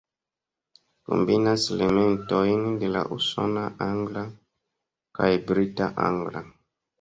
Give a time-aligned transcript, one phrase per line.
[1.09, 4.25] Kombinas elementojn de la usona angla
[5.21, 6.45] kaj brita angla.